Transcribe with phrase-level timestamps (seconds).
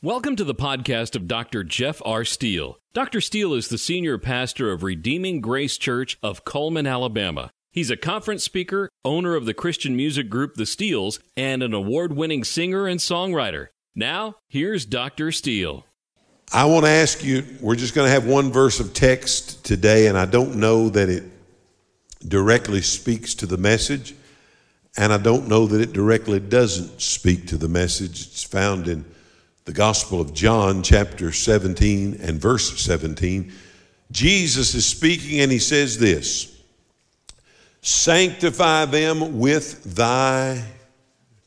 [0.00, 1.64] Welcome to the podcast of Dr.
[1.64, 2.24] Jeff R.
[2.24, 2.78] Steele.
[2.92, 3.20] Dr.
[3.20, 7.50] Steele is the senior pastor of Redeeming Grace Church of Cullman, Alabama.
[7.72, 12.14] He's a conference speaker, owner of the Christian music group The Steeles, and an award
[12.14, 13.70] winning singer and songwriter.
[13.96, 15.32] Now, here's Dr.
[15.32, 15.84] Steele.
[16.52, 20.06] I want to ask you, we're just going to have one verse of text today,
[20.06, 21.24] and I don't know that it
[22.24, 24.14] directly speaks to the message,
[24.96, 28.28] and I don't know that it directly doesn't speak to the message.
[28.28, 29.04] It's found in
[29.68, 33.52] the Gospel of John, chapter 17 and verse 17,
[34.10, 36.58] Jesus is speaking and he says this
[37.82, 40.64] Sanctify them with thy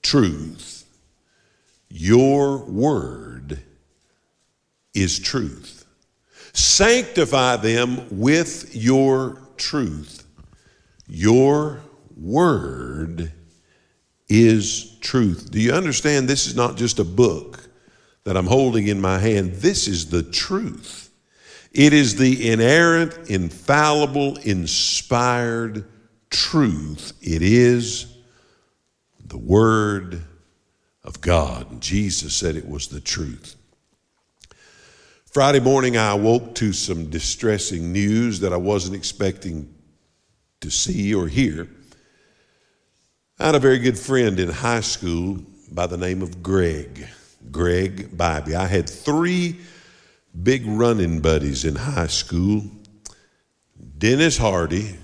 [0.04, 0.86] truth.
[1.90, 3.64] Your word
[4.94, 5.88] is truth.
[6.54, 10.28] Sanctify them with your truth.
[11.08, 11.82] Your
[12.16, 13.32] word
[14.30, 15.50] is truth.
[15.50, 17.70] Do you understand this is not just a book?
[18.24, 21.10] That I'm holding in my hand, this is the truth.
[21.72, 25.86] It is the inerrant, infallible, inspired
[26.30, 27.14] truth.
[27.22, 28.18] It is
[29.26, 30.22] the Word
[31.04, 31.72] of God.
[31.72, 33.56] And Jesus said it was the truth.
[35.26, 39.74] Friday morning, I awoke to some distressing news that I wasn't expecting
[40.60, 41.70] to see or hear.
[43.40, 45.40] I had a very good friend in high school
[45.72, 47.08] by the name of Greg.
[47.50, 48.54] Greg Bybee.
[48.54, 49.60] I had three
[50.44, 52.64] big running buddies in high school
[53.98, 54.98] Dennis Hardy,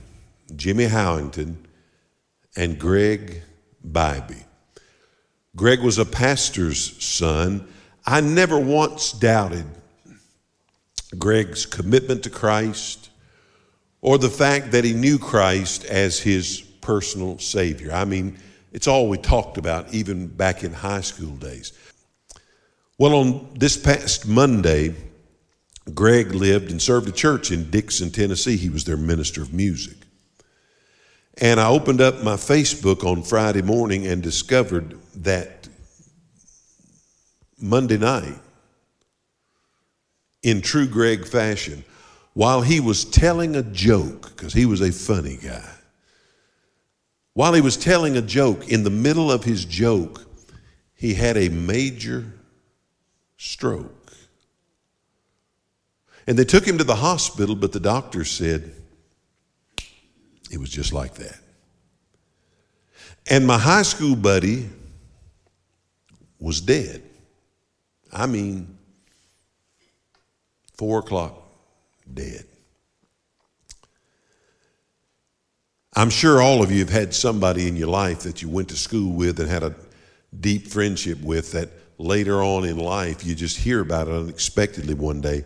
[0.55, 1.55] Jimmy Howington,
[2.55, 3.41] and Greg
[3.87, 4.43] Bybee.
[5.55, 7.67] Greg was a pastor's son.
[8.05, 9.65] I never once doubted
[11.17, 13.09] Greg's commitment to Christ
[14.01, 17.91] or the fact that he knew Christ as his personal Savior.
[17.91, 18.37] I mean,
[18.71, 21.73] it's all we talked about even back in high school days.
[22.99, 24.95] Well, on this past Monday,
[25.93, 28.57] Greg lived and served a church in Dickson, Tennessee.
[28.57, 29.97] He was their minister of music.
[31.39, 35.69] And I opened up my Facebook on Friday morning and discovered that
[37.59, 38.39] Monday night,
[40.41, 41.83] in true Greg fashion,
[42.33, 45.69] while he was telling a joke, because he was a funny guy,
[47.33, 50.25] while he was telling a joke, in the middle of his joke,
[50.95, 52.33] he had a major
[53.37, 54.13] stroke.
[56.27, 58.73] And they took him to the hospital, but the doctor said
[60.51, 61.39] it was just like that.
[63.29, 64.69] And my high school buddy
[66.39, 67.01] was dead.
[68.11, 68.77] I mean,
[70.77, 71.41] four o'clock,
[72.13, 72.45] dead.
[75.95, 78.75] I'm sure all of you have had somebody in your life that you went to
[78.75, 79.73] school with and had a
[80.39, 85.21] deep friendship with that later on in life, you just hear about it unexpectedly one
[85.21, 85.43] day,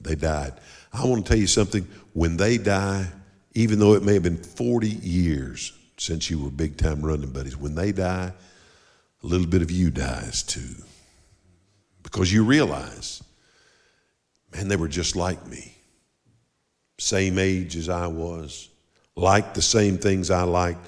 [0.00, 0.52] they died.
[0.92, 1.86] I want to tell you something.
[2.12, 3.06] When they die,
[3.54, 7.56] even though it may have been 40 years since you were big time running buddies,
[7.56, 8.32] when they die,
[9.22, 10.74] a little bit of you dies too.
[12.02, 13.22] Because you realize,
[14.52, 15.74] man, they were just like me.
[16.98, 18.68] Same age as I was,
[19.14, 20.84] liked the same things I liked.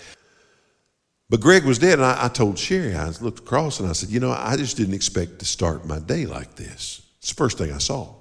[1.33, 4.11] But Greg was dead, and I, I, told Sherry, I looked across and I said,
[4.11, 7.01] You know, I just didn't expect to start my day like this.
[7.21, 8.17] It's the first thing I saw.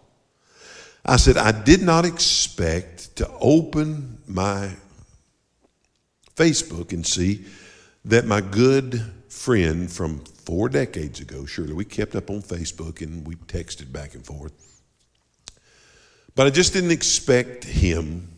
[1.06, 4.70] I said, I did not expect to open my
[6.38, 7.44] Facebook and see
[8.06, 13.28] that my good friend from four decades ago, surely we kept up on Facebook and
[13.28, 14.54] we texted back and forth.
[16.34, 18.30] But I just didn't expect him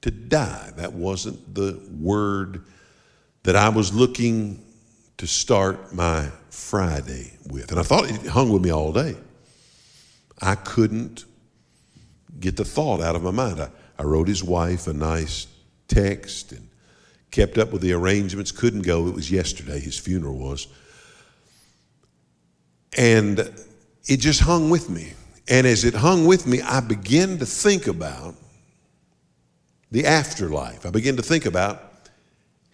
[0.00, 0.72] to die.
[0.74, 2.64] That wasn't the word
[3.48, 4.62] that I was looking
[5.16, 7.70] to start my Friday with.
[7.70, 9.16] And I thought it hung with me all day.
[10.42, 11.24] I couldn't
[12.38, 13.58] get the thought out of my mind.
[13.58, 15.46] I, I wrote his wife a nice
[15.88, 16.68] text and
[17.30, 18.52] kept up with the arrangements.
[18.52, 19.06] Couldn't go.
[19.06, 20.66] It was yesterday, his funeral was.
[22.98, 23.38] And
[24.04, 25.14] it just hung with me.
[25.48, 28.34] And as it hung with me, I began to think about
[29.90, 30.84] the afterlife.
[30.84, 32.10] I began to think about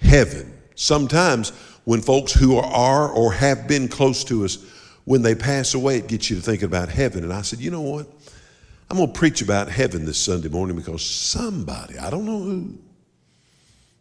[0.01, 0.63] heaven.
[0.75, 1.51] Sometimes
[1.85, 4.59] when folks who are or have been close to us,
[5.05, 7.25] when they pass away, it gets you to thinking about heaven.
[7.25, 8.07] And I said, you know what?
[8.91, 12.79] I'm going to preach about heaven this Sunday morning because somebody, I don't know who,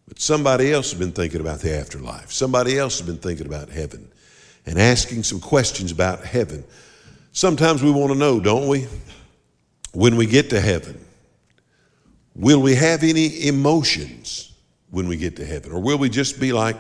[0.08, 2.32] but somebody else has been thinking about the afterlife.
[2.32, 4.10] Somebody else has been thinking about heaven
[4.66, 6.64] and asking some questions about heaven.
[7.32, 8.88] Sometimes we want to know, don't we?
[9.94, 11.04] When we get to heaven,
[12.36, 14.53] will we have any emotions?
[14.94, 15.72] When we get to heaven?
[15.72, 16.78] Or will we just be like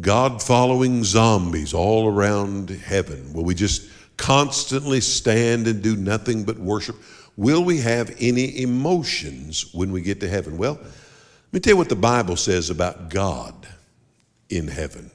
[0.00, 3.30] God following zombies all around heaven?
[3.34, 6.96] Will we just constantly stand and do nothing but worship?
[7.36, 10.56] Will we have any emotions when we get to heaven?
[10.56, 13.68] Well, let me tell you what the Bible says about God
[14.48, 15.10] in heaven.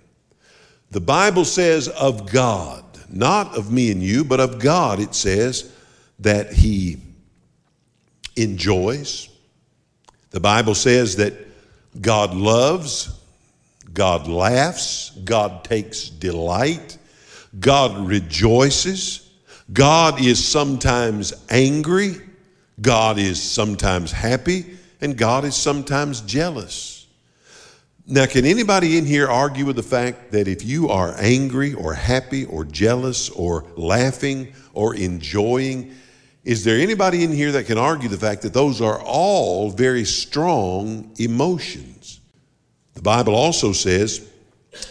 [0.92, 5.76] The Bible says of God, not of me and you, but of God, it says
[6.20, 6.98] that He
[8.36, 9.28] enjoys.
[10.30, 11.51] The Bible says that
[12.00, 13.20] God loves,
[13.94, 16.98] God laughs, God takes delight,
[17.60, 19.30] God rejoices,
[19.74, 22.16] God is sometimes angry,
[22.82, 27.08] God is sometimes happy, and God is sometimes jealous.
[28.08, 31.94] Now, can anybody in here argue with the fact that if you are angry or
[31.94, 35.94] happy or jealous or laughing or enjoying,
[36.44, 40.06] is there anybody in here that can argue the fact that those are all very
[40.06, 42.20] strong emotions?
[42.96, 44.28] The Bible also says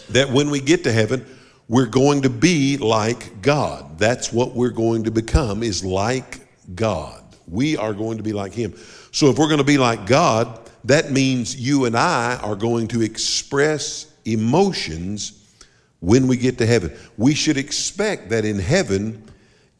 [0.09, 1.25] that when we get to heaven,
[1.67, 3.97] we're going to be like God.
[3.97, 6.39] That's what we're going to become is like
[6.75, 7.23] God.
[7.47, 8.73] We are going to be like him.
[9.11, 12.87] So if we're going to be like God, that means you and I are going
[12.89, 15.37] to express emotions
[15.99, 16.97] when we get to heaven.
[17.17, 19.23] We should expect that in heaven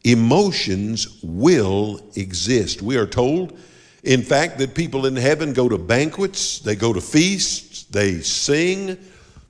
[0.04, 2.82] emotions will exist.
[2.82, 3.58] We are told
[4.02, 8.98] in fact that people in heaven go to banquets, they go to feasts, they sing,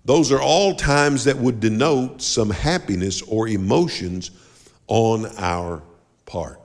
[0.04, 4.31] those are all times that would denote some happiness or emotions
[4.88, 5.82] on our
[6.26, 6.60] part.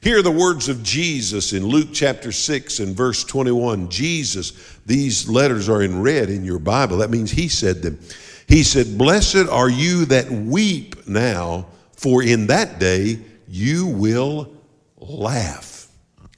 [0.00, 3.88] Hear the words of Jesus in Luke chapter 6 and verse 21.
[3.88, 4.52] Jesus,
[4.86, 6.98] these letters are in red in your Bible.
[6.98, 7.98] That means he said them.
[8.46, 11.66] He said, Blessed are you that weep now,
[11.96, 13.18] for in that day
[13.48, 14.52] you will
[14.96, 15.88] laugh.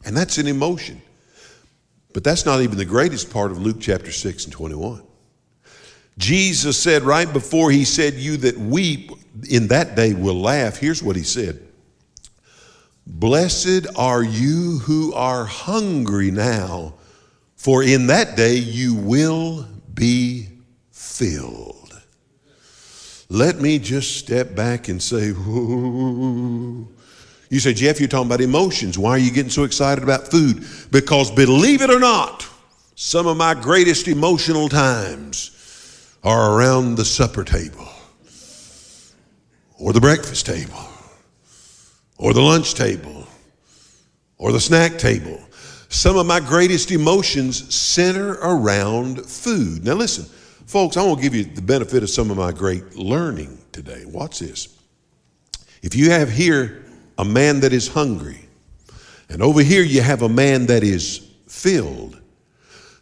[0.05, 1.03] And that's an emotion.
[2.13, 5.03] But that's not even the greatest part of Luke chapter 6 and 21.
[6.17, 9.13] Jesus said right before he said, You that weep
[9.49, 10.77] in that day will laugh.
[10.77, 11.63] Here's what he said
[13.07, 16.95] Blessed are you who are hungry now,
[17.57, 20.49] for in that day you will be
[20.91, 22.01] filled.
[23.29, 26.89] Let me just step back and say, Whoa.
[27.51, 28.99] You say, Jeff, you're talking about emotions.
[28.99, 30.67] Why are you getting so excited about food?
[30.91, 32.47] Because believe it or not,
[32.95, 37.89] some of my greatest emotional times are around the supper table
[39.79, 40.89] or the breakfast table
[42.19, 43.27] or the lunch table
[44.37, 45.41] or the snack table.
[45.89, 49.85] Some of my greatest emotions center around food.
[49.85, 50.25] Now, listen,
[50.67, 54.05] folks, I want to give you the benefit of some of my great learning today.
[54.05, 54.77] Watch this.
[55.83, 56.85] If you have here
[57.19, 58.49] a man that is hungry,
[59.29, 62.19] and over here you have a man that is filled,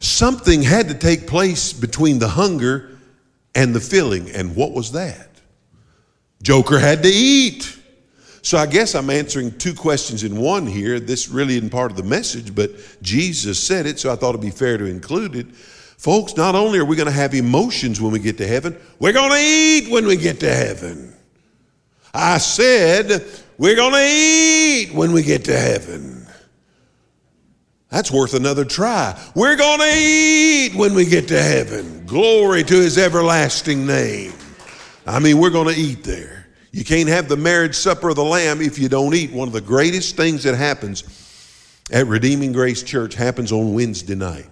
[0.00, 2.98] something had to take place between the hunger
[3.54, 4.30] and the filling.
[4.30, 5.28] And what was that?
[6.42, 7.78] Joker had to eat.
[8.42, 11.00] So I guess I'm answering two questions in one here.
[11.00, 12.70] This really isn't part of the message, but
[13.02, 15.54] Jesus said it, so I thought it'd be fair to include it.
[15.54, 19.12] Folks, not only are we going to have emotions when we get to heaven, we're
[19.12, 21.12] going to eat when we get to heaven.
[22.14, 23.28] I said,
[23.58, 26.26] we're going to eat when we get to heaven.
[27.88, 29.18] That's worth another try.
[29.34, 32.04] We're going to eat when we get to heaven.
[32.04, 34.32] Glory to his everlasting name.
[35.06, 36.48] I mean, we're going to eat there.
[36.72, 39.32] You can't have the marriage supper of the Lamb if you don't eat.
[39.32, 41.04] One of the greatest things that happens
[41.90, 44.48] at Redeeming Grace Church happens on Wednesday night.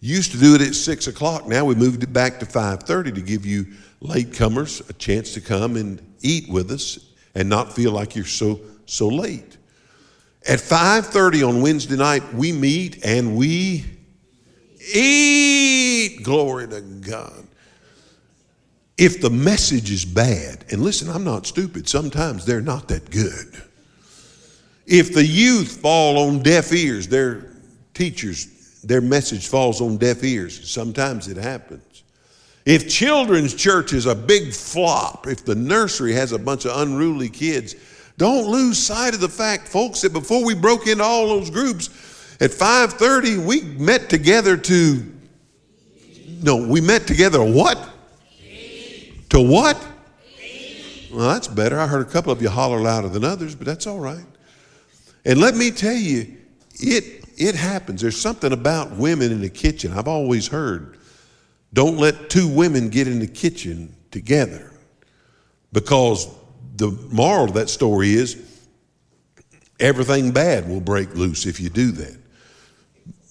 [0.00, 1.48] Used to do it at six o'clock.
[1.48, 3.66] Now we moved it back to five thirty to give you
[4.00, 8.60] latecomers a chance to come and eat with us and not feel like you're so
[8.86, 9.56] so late.
[10.46, 13.84] At 5:30 on Wednesday night, we meet and we
[14.94, 16.22] eat.
[16.22, 17.46] Glory to God.
[18.96, 23.62] If the message is bad, and listen, I'm not stupid, sometimes they're not that good.
[24.86, 27.52] If the youth fall on deaf ears, their
[27.94, 28.46] teachers,
[28.82, 31.82] their message falls on deaf ears, sometimes it happens.
[32.68, 37.30] If children's church is a big flop, if the nursery has a bunch of unruly
[37.30, 37.74] kids,
[38.18, 41.88] don't lose sight of the fact, folks, that before we broke into all those groups,
[42.40, 45.02] at 5:30 we met together to
[46.42, 47.78] no, we met together what?
[48.38, 49.30] Eat.
[49.30, 49.82] To what?
[50.38, 51.10] Eat.
[51.10, 51.80] Well, that's better.
[51.80, 54.26] I heard a couple of you holler louder than others, but that's all right.
[55.24, 56.36] And let me tell you,
[56.74, 58.02] it it happens.
[58.02, 59.94] There's something about women in the kitchen.
[59.94, 60.97] I've always heard.
[61.72, 64.72] Don't let two women get in the kitchen together
[65.72, 66.28] because
[66.76, 68.42] the moral of that story is
[69.78, 72.16] everything bad will break loose if you do that.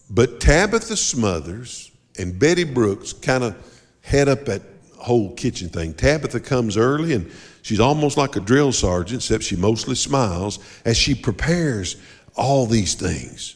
[0.10, 3.56] But Tabitha Smothers and Betty Brooks kind of
[4.02, 4.62] head up that
[4.98, 5.94] whole kitchen thing.
[5.94, 10.98] Tabitha comes early and she's almost like a drill sergeant, except she mostly smiles as
[10.98, 11.98] she prepares
[12.36, 13.56] all these things.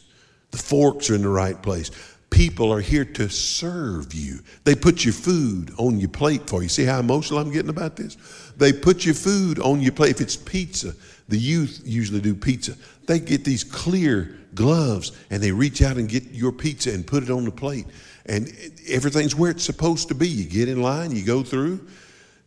[0.50, 1.90] The forks are in the right place.
[2.32, 4.40] People are here to serve you.
[4.64, 6.68] They put your food on your plate for you.
[6.70, 8.16] See how emotional I'm getting about this?
[8.56, 10.12] They put your food on your plate.
[10.12, 10.94] If it's pizza,
[11.28, 12.74] the youth usually do pizza.
[13.06, 17.22] They get these clear gloves and they reach out and get your pizza and put
[17.22, 17.84] it on the plate.
[18.24, 18.50] And
[18.88, 20.26] everything's where it's supposed to be.
[20.26, 21.86] You get in line, you go through.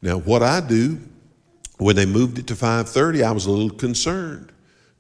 [0.02, 1.00] Now, what I do
[1.78, 4.52] when they moved it to 5:30, I was a little concerned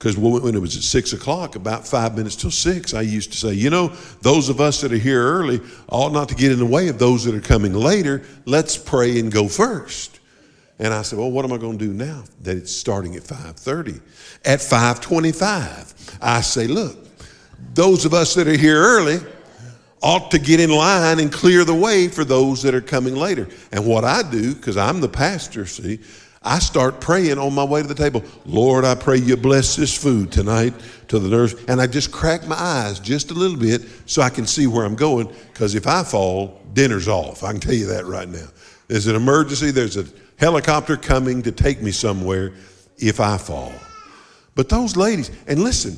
[0.05, 3.37] because when it was at six o'clock, about five minutes till six, I used to
[3.39, 3.87] say, you know,
[4.21, 5.59] those of us that are here early
[5.89, 8.21] ought not to get in the way of those that are coming later.
[8.45, 10.19] Let's pray and go first.
[10.77, 13.23] And I said, well, what am I going to do now that it's starting at
[13.23, 13.99] 5:30?
[14.45, 16.95] At 5:25, I say, look,
[17.73, 19.17] those of us that are here early
[20.03, 23.49] ought to get in line and clear the way for those that are coming later.
[23.71, 25.99] And what I do, because I'm the pastor, see,
[26.45, 28.23] I start praying on my way to the table.
[28.45, 30.75] Lord, I pray you bless this food tonight
[31.07, 31.55] to the nurse.
[31.67, 34.85] And I just crack my eyes just a little bit so I can see where
[34.85, 35.33] I'm going.
[35.51, 37.43] Because if I fall, dinner's off.
[37.43, 38.45] I can tell you that right now.
[38.87, 40.05] There's an emergency, there's a
[40.37, 42.53] helicopter coming to take me somewhere
[42.97, 43.73] if I fall.
[44.53, 45.97] But those ladies, and listen,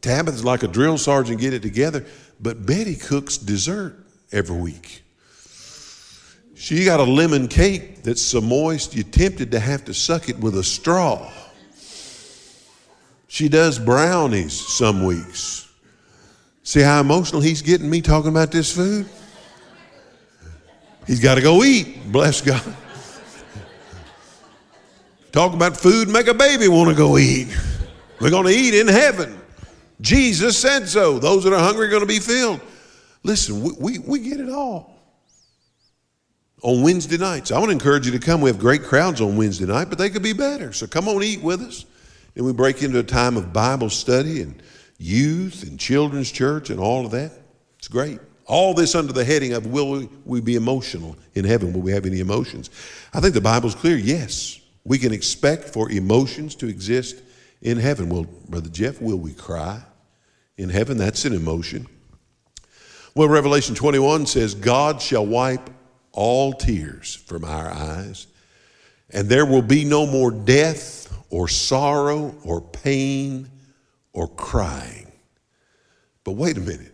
[0.00, 2.04] Tabitha's like a drill sergeant, get it together,
[2.40, 3.96] but Betty cooks dessert
[4.32, 5.02] every week.
[6.62, 10.38] She got a lemon cake that's so moist you're tempted to have to suck it
[10.38, 11.28] with a straw.
[13.26, 15.68] She does brownies some weeks.
[16.62, 19.08] See how emotional he's getting me talking about this food?
[21.04, 22.62] He's got to go eat, bless God.
[25.32, 27.48] Talk about food, make a baby want to go eat.
[28.20, 29.36] We're going to eat in heaven.
[30.00, 31.18] Jesus said so.
[31.18, 32.60] Those that are hungry are going to be filled.
[33.24, 34.91] Listen, we, we, we get it all
[36.62, 37.50] on Wednesday nights.
[37.50, 38.40] I want to encourage you to come.
[38.40, 40.72] We have great crowds on Wednesday night, but they could be better.
[40.72, 41.84] So come on, eat with us.
[42.34, 44.62] And we break into a time of Bible study and
[44.98, 47.32] youth and children's church and all of that.
[47.78, 48.20] It's great.
[48.46, 51.72] All this under the heading of will we be emotional in heaven?
[51.72, 52.70] Will we have any emotions?
[53.12, 53.96] I think the Bible's clear.
[53.96, 57.22] Yes, we can expect for emotions to exist
[57.60, 58.08] in heaven.
[58.08, 59.82] Well, Brother Jeff, will we cry
[60.56, 60.96] in heaven?
[60.96, 61.86] That's an emotion.
[63.14, 65.70] Well, Revelation 21 says, God shall wipe
[66.12, 68.26] all tears from our eyes,
[69.10, 73.50] and there will be no more death or sorrow or pain
[74.12, 75.10] or crying.
[76.24, 76.92] But wait a minute.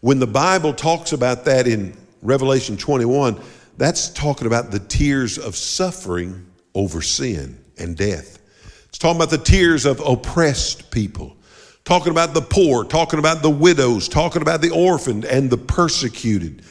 [0.00, 3.40] When the Bible talks about that in Revelation 21,
[3.78, 8.38] that's talking about the tears of suffering over sin and death.
[8.88, 11.36] It's talking about the tears of oppressed people,
[11.84, 16.62] talking about the poor, talking about the widows, talking about the orphaned and the persecuted.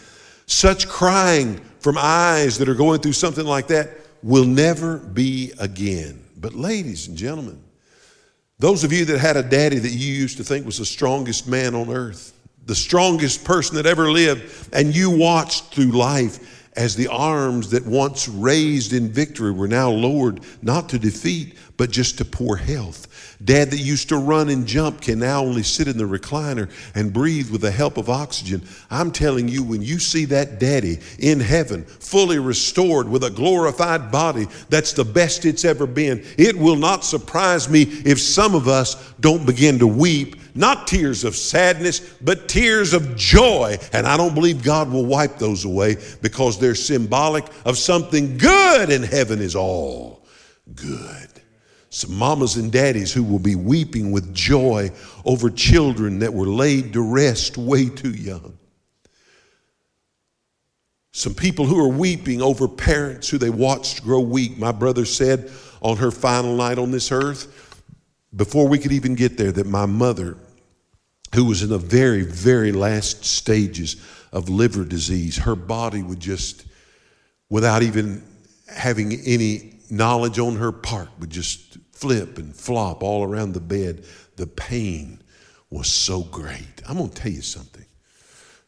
[0.51, 3.91] Such crying from eyes that are going through something like that
[4.21, 6.21] will never be again.
[6.35, 7.63] But, ladies and gentlemen,
[8.59, 11.47] those of you that had a daddy that you used to think was the strongest
[11.47, 12.33] man on earth,
[12.65, 17.85] the strongest person that ever lived, and you watched through life as the arms that
[17.85, 23.07] once raised in victory were now lowered not to defeat, but just to poor health.
[23.43, 27.11] Dad that used to run and jump can now only sit in the recliner and
[27.11, 28.61] breathe with the help of oxygen.
[28.91, 34.11] I'm telling you, when you see that daddy in heaven, fully restored with a glorified
[34.11, 38.67] body that's the best it's ever been, it will not surprise me if some of
[38.67, 40.35] us don't begin to weep.
[40.53, 43.77] Not tears of sadness, but tears of joy.
[43.93, 48.89] And I don't believe God will wipe those away because they're symbolic of something good,
[48.89, 50.25] and heaven is all
[50.75, 51.40] good
[51.93, 54.89] some mamas and daddies who will be weeping with joy
[55.25, 58.57] over children that were laid to rest way too young.
[61.11, 64.57] Some people who are weeping over parents who they watched grow weak.
[64.57, 67.83] My brother said on her final night on this earth,
[68.33, 70.37] before we could even get there, that my mother,
[71.35, 73.97] who was in the very, very last stages
[74.31, 76.63] of liver disease, her body would just,
[77.49, 78.23] without even
[78.69, 84.03] having any knowledge on her part, would just flip and flop all around the bed.
[84.35, 85.21] The pain
[85.69, 86.81] was so great.
[86.89, 87.85] I'm going to tell you something.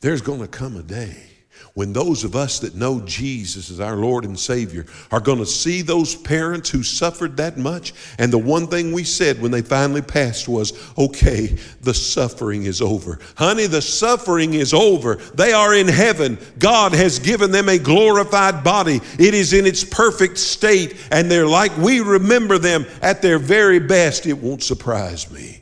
[0.01, 1.32] There's going to come a day
[1.73, 5.45] when those of us that know Jesus as our Lord and Savior are going to
[5.45, 7.93] see those parents who suffered that much.
[8.19, 12.81] And the one thing we said when they finally passed was, okay, the suffering is
[12.81, 13.19] over.
[13.35, 15.15] Honey, the suffering is over.
[15.15, 16.37] They are in heaven.
[16.59, 19.01] God has given them a glorified body.
[19.17, 23.79] It is in its perfect state, and they're like we remember them at their very
[23.79, 24.27] best.
[24.27, 25.61] It won't surprise me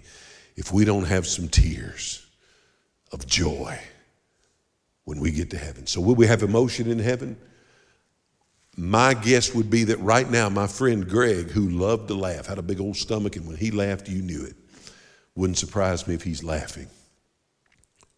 [0.58, 2.25] if we don't have some tears
[3.13, 3.79] of joy
[5.12, 5.86] when we get to heaven.
[5.86, 7.36] So, will we have emotion in heaven?
[8.77, 12.58] my guess would be that right now, my friend Greg, who loved to laugh, had
[12.58, 14.56] a big old stomach, and when he laughed, you knew it.
[15.36, 16.88] Wouldn't surprise me if he's laughing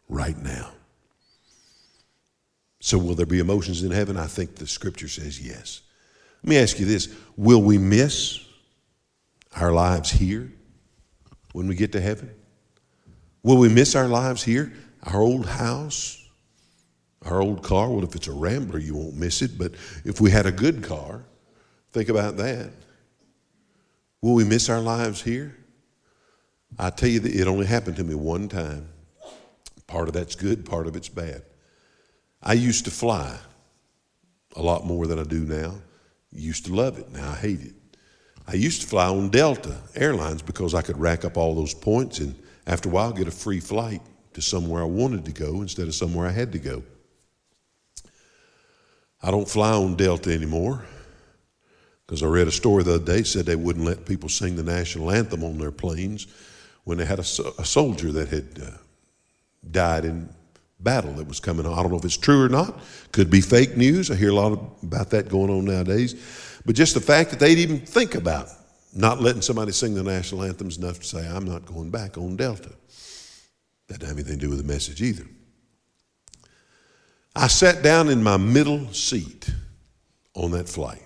[0.08, 0.70] right now.
[2.80, 4.16] So, will there be emotions in heaven?
[4.16, 5.82] I think the scripture says yes.
[6.44, 8.40] Let me ask you this Will we miss
[9.56, 10.52] our lives here
[11.54, 12.30] when we get to heaven?
[13.42, 14.72] Will we miss our lives here?
[15.02, 16.23] Our old house?
[17.26, 17.90] Our old car?
[17.90, 19.58] Well, if it's a Rambler, you won't miss it.
[19.58, 21.24] But if we had a good car,
[21.92, 22.72] think about that.
[24.22, 25.58] Will we miss our lives here?
[26.78, 28.90] I tell you that it only happened to me one time.
[29.88, 31.44] Part of that's good, part of it's bad.
[32.42, 33.38] I used to fly
[34.56, 35.76] a lot more than I do now.
[36.32, 37.12] Used to love it.
[37.12, 37.74] Now I hate it.
[38.48, 42.20] I used to fly on Delta Airlines because I could rack up all those points
[42.20, 42.36] and
[42.68, 44.02] after a while get a free flight
[44.34, 46.84] to somewhere I wanted to go instead of somewhere I had to go.
[49.24, 50.84] I don't fly on Delta anymore
[52.06, 54.64] because I read a story the other day said they wouldn't let people sing the
[54.64, 56.28] national anthem on their planes
[56.84, 57.26] when they had a,
[57.58, 58.78] a soldier that had uh,
[59.72, 60.28] died in
[60.82, 61.66] battle that was coming.
[61.66, 62.78] I don't know if it's true or not.
[63.14, 64.12] Could be fake news.
[64.12, 66.60] I hear a lot of, about that going on nowadays.
[66.66, 68.50] But just the fact that they'd even think about
[68.94, 72.18] not letting somebody sing the national anthem is enough to say, I'm not going back
[72.18, 72.74] on Delta.
[73.88, 75.26] That doesn't have anything to do with the message either.
[77.36, 79.50] I sat down in my middle seat
[80.36, 81.02] on that flight.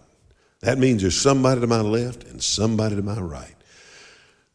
[0.61, 3.55] That means there's somebody to my left and somebody to my right.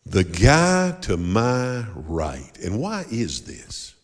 [0.05, 2.51] The guy to my right.
[2.63, 3.95] And why is this?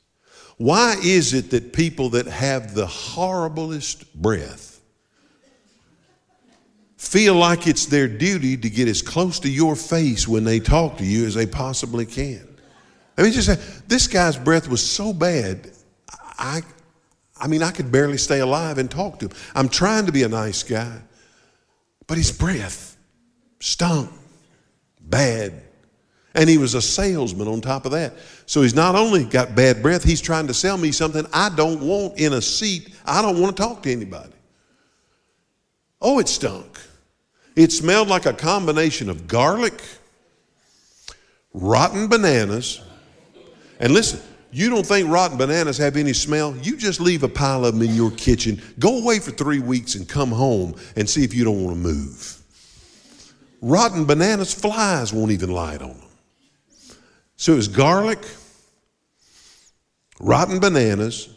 [0.57, 4.81] Why is it that people that have the horriblest breath
[6.97, 10.99] feel like it's their duty to get as close to your face when they talk
[10.99, 12.47] to you as they possibly can?
[13.17, 15.71] I mean, just this guy's breath was so bad,
[16.39, 16.63] I,
[17.41, 19.33] I mean, I could barely stay alive and talk to him.
[19.55, 21.01] I'm trying to be a nice guy,
[22.07, 22.97] but his breath
[23.61, 24.11] stunk
[25.01, 25.63] bad.
[26.35, 28.15] And he was a salesman on top of that.
[28.47, 31.81] So he's not only got bad breath, he's trying to sell me something I don't
[31.81, 32.95] want in a seat.
[33.05, 34.33] I don't want to talk to anybody.
[36.01, 36.79] Oh, it stunk.
[37.57, 39.83] It smelled like a combination of garlic,
[41.53, 42.81] rotten bananas,
[43.81, 46.57] and listen, you don't think rotten bananas have any smell?
[46.57, 49.95] You just leave a pile of them in your kitchen, go away for three weeks,
[49.95, 52.43] and come home and see if you don't want to move.
[53.61, 56.09] Rotten bananas, flies won't even light on them.
[57.37, 58.25] So it was garlic,
[60.21, 61.29] rotten bananas,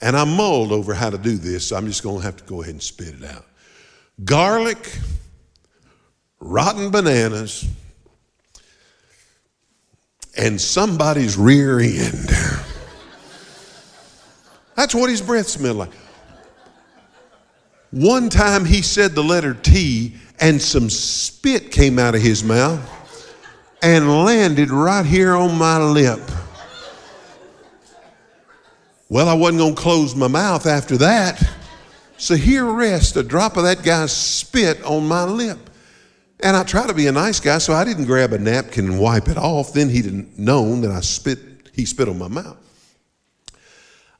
[0.00, 2.44] and I mulled over how to do this, so I'm just going to have to
[2.44, 3.44] go ahead and spit it out.
[4.24, 4.98] Garlic,
[6.38, 7.66] rotten bananas,
[10.36, 12.30] and somebody's rear end.
[14.74, 15.92] That's what his breath smelled like.
[17.90, 22.92] One time he said the letter T, and some spit came out of his mouth
[23.82, 26.20] and landed right here on my lip.
[29.08, 31.42] Well, I wasn't going to close my mouth after that.
[32.18, 35.65] So here rests a drop of that guy's spit on my lip.
[36.40, 39.00] And I try to be a nice guy, so I didn't grab a napkin and
[39.00, 39.72] wipe it off.
[39.72, 41.38] Then he'd have known that I spit,
[41.72, 42.58] he spit on my mouth.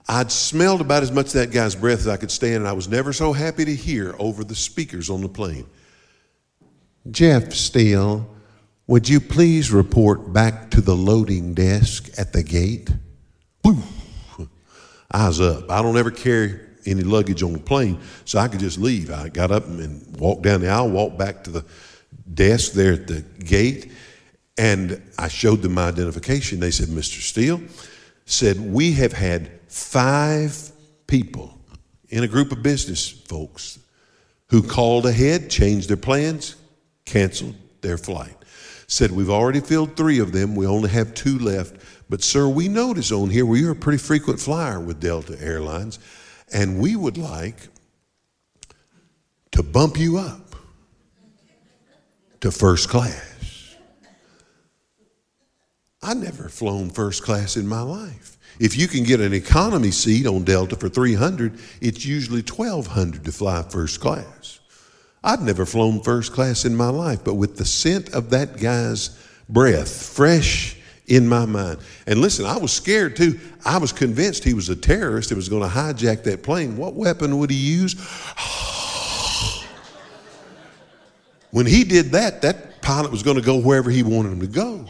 [0.08, 2.72] I'd smelled about as much of that guy's breath as I could stand, and I
[2.72, 5.66] was never so happy to hear over the speakers on the plane.
[7.10, 8.28] Jeff Steele,
[8.86, 12.88] would you please report back to the loading desk at the gate?
[15.10, 15.70] I up.
[15.70, 19.10] I don't ever carry any luggage on the plane, so I could just leave.
[19.10, 21.64] I got up and walked down the aisle, walked back to the
[22.32, 23.92] desk there at the gate,
[24.58, 26.60] and I showed them my identification.
[26.60, 27.20] They said, Mr.
[27.20, 27.60] Steele,
[28.24, 30.70] said, we have had five
[31.06, 31.58] people
[32.08, 33.78] in a group of business folks
[34.48, 36.56] who called ahead, changed their plans,
[37.04, 38.34] canceled their flight.
[38.86, 40.54] Said, We've already filled three of them.
[40.54, 41.76] We only have two left.
[42.08, 45.98] But, sir, we notice on here well, you're a pretty frequent flyer with Delta Airlines,
[46.52, 47.56] and we would like
[49.50, 50.45] to bump you up
[52.40, 53.76] to first class.
[56.02, 58.36] I never flown first class in my life.
[58.58, 63.32] If you can get an economy seat on Delta for 300, it's usually 1200 to
[63.32, 64.60] fly first class.
[65.22, 69.20] I'd never flown first class in my life, but with the scent of that guy's
[69.48, 71.78] breath fresh in my mind.
[72.06, 73.38] And listen, I was scared too.
[73.64, 76.76] I was convinced he was a terrorist that was going to hijack that plane.
[76.76, 77.94] What weapon would he use?
[81.56, 84.46] When he did that, that pilot was going to go wherever he wanted him to
[84.46, 84.84] go.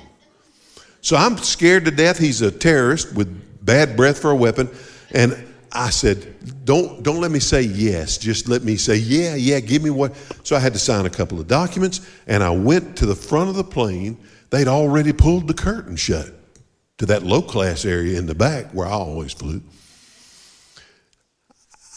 [1.01, 4.69] So I'm scared to death he's a terrorist with bad breath for a weapon.
[5.13, 8.19] And I said, don't, don't let me say yes.
[8.19, 10.17] Just let me say, yeah, yeah, give me what.
[10.43, 13.49] So I had to sign a couple of documents, and I went to the front
[13.49, 14.19] of the plane.
[14.51, 16.33] They'd already pulled the curtain shut
[16.99, 19.63] to that low class area in the back where I always flew.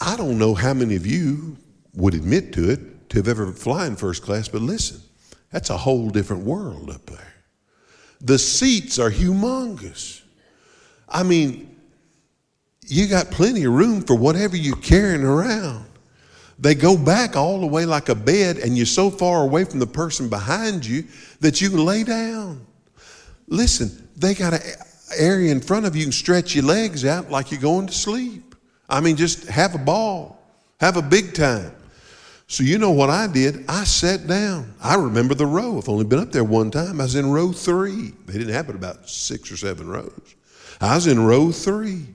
[0.00, 1.56] I don't know how many of you
[1.92, 2.78] would admit to it
[3.10, 5.00] to have ever flown first class, but listen,
[5.52, 7.34] that's a whole different world up there.
[8.20, 10.22] The seats are humongous.
[11.08, 11.76] I mean,
[12.86, 15.86] you got plenty of room for whatever you're carrying around.
[16.58, 19.78] They go back all the way like a bed, and you're so far away from
[19.80, 21.04] the person behind you
[21.40, 22.66] that you can lay down.
[23.48, 24.60] Listen, they got an
[25.18, 28.54] area in front of you and stretch your legs out like you're going to sleep.
[28.88, 30.38] I mean, just have a ball,
[30.78, 31.72] have a big time.
[32.50, 33.64] So, you know what I did?
[33.68, 34.74] I sat down.
[34.82, 35.78] I remember the row.
[35.78, 37.00] I've only been up there one time.
[37.00, 38.12] I was in row three.
[38.26, 40.34] They didn't have about six or seven rows.
[40.80, 42.06] I was in row three.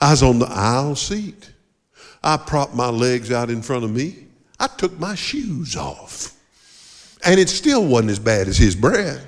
[0.00, 1.50] I was on the aisle seat.
[2.22, 4.28] I propped my legs out in front of me.
[4.60, 6.38] I took my shoes off.
[7.24, 9.26] And it still wasn't as bad as his breath.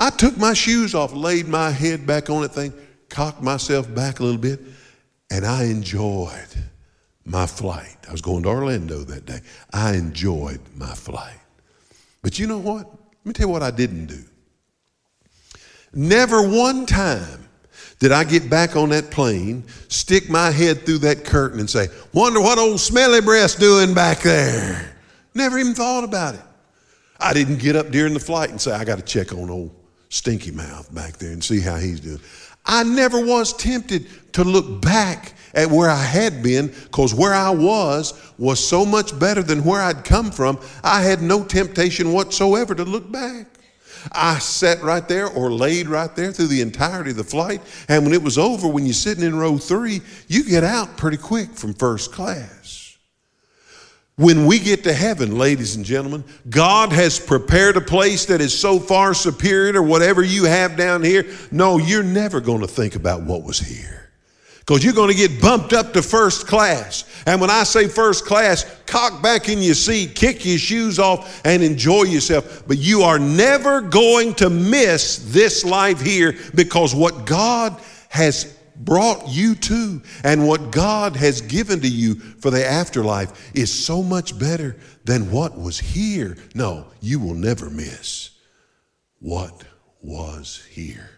[0.00, 2.72] I took my shoes off, laid my head back on that thing,
[3.08, 4.58] cocked myself back a little bit,
[5.30, 6.48] and I enjoyed
[7.24, 7.96] my flight.
[8.08, 9.40] I was going to Orlando that day.
[9.72, 11.38] I enjoyed my flight.
[12.22, 12.86] But you know what?
[12.86, 14.22] Let me tell you what I didn't do.
[15.94, 17.48] Never one time
[17.98, 21.88] did I get back on that plane, stick my head through that curtain and say,
[22.12, 24.96] Wonder what old smelly breast doing back there.
[25.34, 26.40] Never even thought about it.
[27.20, 29.74] I didn't get up during the flight and say, I got to check on old
[30.08, 32.20] stinky mouth back there and see how he's doing.
[32.64, 37.50] I never was tempted to look back at where I had been because where I
[37.50, 40.58] was was so much better than where I'd come from.
[40.82, 43.46] I had no temptation whatsoever to look back.
[44.10, 47.60] I sat right there or laid right there through the entirety of the flight.
[47.88, 51.18] And when it was over, when you're sitting in row three, you get out pretty
[51.18, 52.81] quick from first class.
[54.22, 58.56] When we get to heaven, ladies and gentlemen, God has prepared a place that is
[58.56, 61.26] so far superior to whatever you have down here.
[61.50, 64.12] No, you're never going to think about what was here.
[64.60, 67.02] Because you're going to get bumped up to first class.
[67.26, 71.44] And when I say first class, cock back in your seat, kick your shoes off,
[71.44, 72.62] and enjoy yourself.
[72.68, 77.76] But you are never going to miss this life here because what God
[78.08, 83.72] has brought you to and what God has given to you for the afterlife is
[83.72, 86.36] so much better than what was here.
[86.54, 88.30] No, you will never miss
[89.20, 89.64] what
[90.00, 91.10] was here.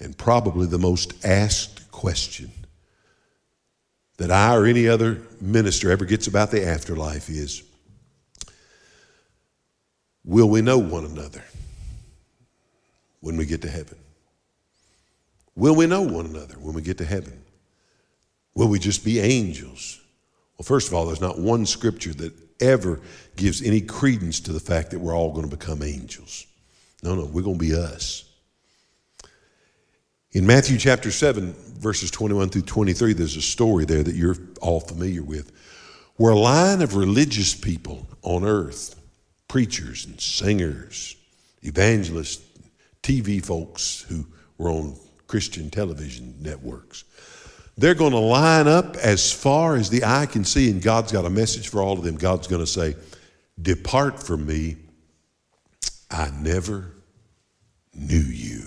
[0.00, 2.50] And probably the most asked question
[4.18, 7.62] that I or any other minister ever gets about the afterlife is
[10.24, 11.42] Will we know one another
[13.20, 13.96] when we get to heaven?
[15.58, 17.42] Will we know one another when we get to heaven?
[18.54, 20.00] Will we just be angels?
[20.56, 23.00] Well, first of all, there's not one scripture that ever
[23.34, 26.46] gives any credence to the fact that we're all going to become angels.
[27.02, 28.24] No, no, we're going to be us.
[30.30, 34.78] In Matthew chapter 7, verses 21 through 23, there's a story there that you're all
[34.78, 35.50] familiar with,
[36.14, 38.94] where a line of religious people on earth,
[39.48, 41.16] preachers and singers,
[41.62, 42.46] evangelists,
[43.02, 44.24] TV folks who
[44.56, 44.94] were on
[45.28, 47.04] Christian television networks.
[47.76, 51.24] They're going to line up as far as the eye can see, and God's got
[51.24, 52.16] a message for all of them.
[52.16, 52.96] God's going to say,
[53.60, 54.76] Depart from me,
[56.10, 56.92] I never
[57.94, 58.62] knew you.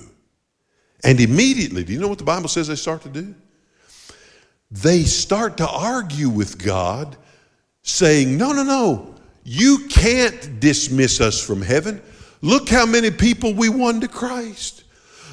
[1.03, 3.35] And immediately, do you know what the Bible says they start to do?
[4.69, 7.17] They start to argue with God,
[7.81, 12.01] saying, No, no, no, you can't dismiss us from heaven.
[12.41, 14.80] Look how many people we won to Christ.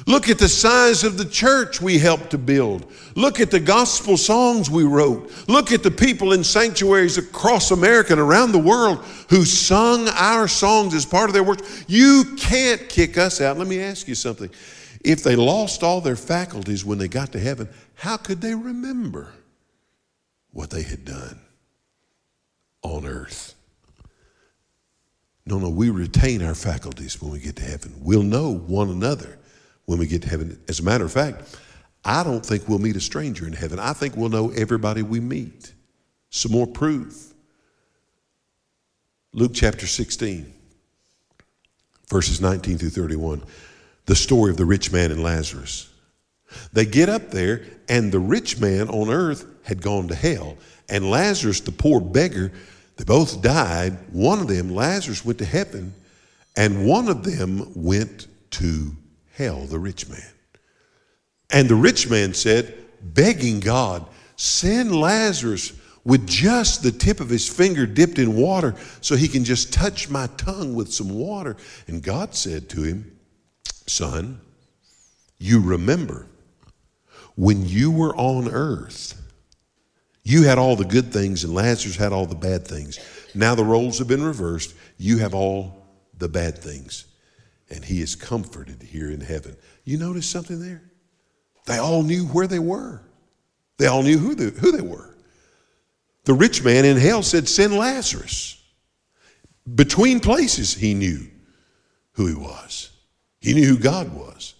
[0.09, 2.91] Look at the size of the church we helped to build.
[3.13, 5.31] Look at the gospel songs we wrote.
[5.47, 10.47] Look at the people in sanctuaries across America and around the world who sung our
[10.47, 11.59] songs as part of their work.
[11.87, 13.59] You can't kick us out.
[13.59, 14.49] Let me ask you something.
[15.05, 19.31] If they lost all their faculties when they got to heaven, how could they remember
[20.53, 21.39] what they had done
[22.81, 23.53] on earth?
[25.45, 27.93] No, no, we retain our faculties when we get to heaven.
[27.99, 29.38] We'll know one another
[29.89, 30.61] when we get to heaven.
[30.67, 31.57] As a matter of fact,
[32.05, 33.79] I don't think we'll meet a stranger in heaven.
[33.79, 35.73] I think we'll know everybody we meet.
[36.29, 37.33] Some more proof.
[39.33, 40.53] Luke chapter 16,
[42.07, 43.41] verses 19 through 31,
[44.05, 45.91] the story of the rich man and Lazarus.
[46.71, 50.55] They get up there, and the rich man on earth had gone to hell,
[50.87, 52.51] and Lazarus, the poor beggar,
[52.97, 53.97] they both died.
[54.11, 55.95] One of them, Lazarus, went to heaven,
[56.55, 58.95] and one of them went to
[59.39, 60.21] hell, the rich man.
[61.49, 64.05] And the rich man said, begging God
[64.39, 65.73] Send Lazarus
[66.05, 70.09] with just the tip of his finger dipped in water so he can just touch
[70.09, 71.57] my tongue with some water.
[71.87, 73.19] And God said to him,
[73.85, 74.39] Son,
[75.39, 76.25] you remember
[77.35, 79.21] when you were on earth,
[80.23, 82.97] you had all the good things and Lazarus had all the bad things.
[83.35, 84.73] Now the roles have been reversed.
[84.97, 85.85] You have all
[86.17, 87.08] the bad things.
[87.69, 89.55] And he is comforted here in heaven.
[89.83, 90.83] You notice something there?
[91.65, 93.01] They all knew where they were.
[93.77, 95.15] They all knew who they, who they were.
[96.25, 98.61] The rich man in hell said, Send Lazarus.
[99.75, 101.27] Between places, he knew
[102.13, 102.91] who he was,
[103.39, 104.55] he knew who God was.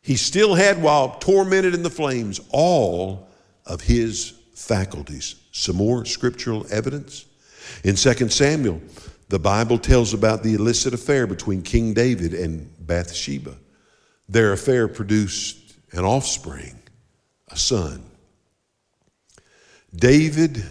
[0.00, 3.28] He still had, while tormented in the flames, all
[3.66, 5.36] of his faculties.
[5.50, 7.24] Some more scriptural evidence.
[7.82, 8.80] In 2 Samuel,
[9.28, 13.54] the Bible tells about the illicit affair between King David and Bathsheba.
[14.28, 16.78] Their affair produced an offspring,
[17.48, 18.04] a son.
[19.94, 20.64] David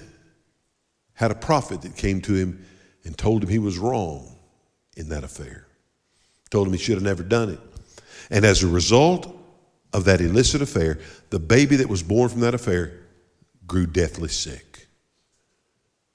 [1.13, 2.65] had a prophet that came to him
[3.05, 4.35] and told him he was wrong
[4.95, 5.67] in that affair.
[6.49, 7.59] Told him he should have never done it.
[8.29, 9.33] And as a result
[9.93, 12.99] of that illicit affair, the baby that was born from that affair
[13.65, 14.72] grew deathly sick.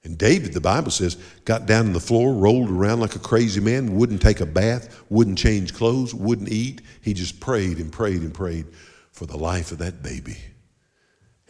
[0.03, 3.59] And David, the Bible says, got down on the floor, rolled around like a crazy
[3.59, 6.81] man, wouldn't take a bath, wouldn't change clothes, wouldn't eat.
[7.01, 8.65] He just prayed and prayed and prayed
[9.11, 10.37] for the life of that baby.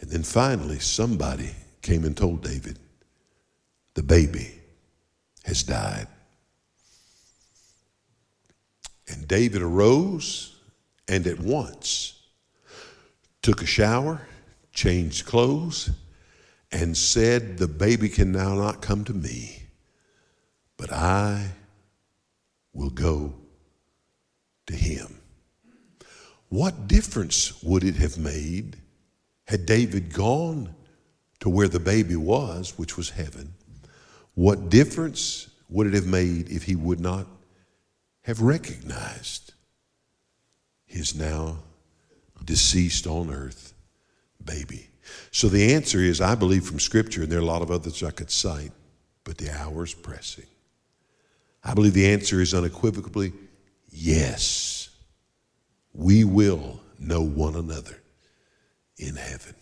[0.00, 1.50] And then finally, somebody
[1.82, 2.78] came and told David,
[3.94, 4.52] the baby
[5.44, 6.08] has died.
[9.08, 10.56] And David arose
[11.08, 12.14] and at once
[13.42, 14.22] took a shower,
[14.72, 15.90] changed clothes,
[16.72, 19.64] and said, The baby can now not come to me,
[20.76, 21.50] but I
[22.72, 23.34] will go
[24.66, 25.20] to him.
[26.48, 28.76] What difference would it have made
[29.46, 30.74] had David gone
[31.40, 33.54] to where the baby was, which was heaven?
[34.34, 37.26] What difference would it have made if he would not
[38.22, 39.54] have recognized
[40.86, 41.58] his now
[42.44, 43.74] deceased on earth
[44.44, 44.89] baby?
[45.30, 48.02] So the answer is I believe from Scripture, and there are a lot of others
[48.02, 48.72] I could cite,
[49.24, 50.46] but the hour is pressing.
[51.62, 53.32] I believe the answer is unequivocally
[53.92, 54.80] yes
[55.92, 57.96] we will know one another
[58.96, 59.54] in heaven.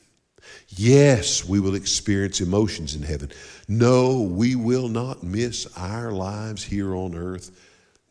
[0.68, 3.31] Yes, we will experience emotions in heaven.
[3.68, 7.51] No, we will not miss our lives here on earth,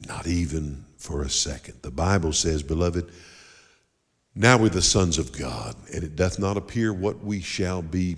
[0.07, 1.81] not even for a second.
[1.81, 3.11] The Bible says, Beloved,
[4.37, 8.17] now we're the sons of God, and it doth not appear what we shall be,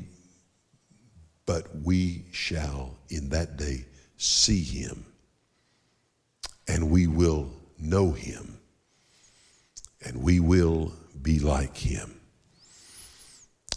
[1.45, 3.85] but we shall in that day
[4.17, 5.05] see him,
[6.67, 8.59] and we will know him
[10.05, 12.19] and we will be like him.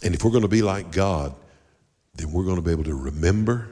[0.01, 1.33] And if we're going to be like God,
[2.15, 3.69] then we're going to be able to remember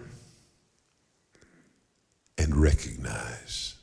[2.37, 3.75] and recognize.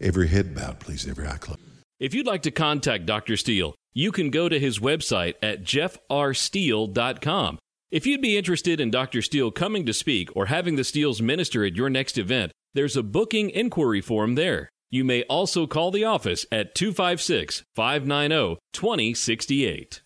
[0.00, 1.65] Every head bowed, please, every eye closed.
[1.98, 3.38] If you'd like to contact Dr.
[3.38, 7.58] Steele, you can go to his website at jeffrsteele.com.
[7.90, 9.22] If you'd be interested in Dr.
[9.22, 13.02] Steele coming to speak or having the Steeles minister at your next event, there's a
[13.02, 14.68] booking inquiry form there.
[14.90, 20.02] You may also call the office at 256 590 2068.